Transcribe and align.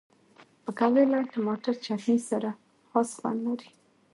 پکورې 0.63 1.03
له 1.11 1.19
ټماټر 1.31 1.75
چټني 1.85 2.17
سره 2.29 2.49
خاص 2.89 3.09
خوند 3.17 3.39
لري 3.47 3.69